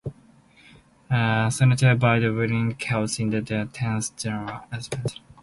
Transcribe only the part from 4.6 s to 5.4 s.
Assembly.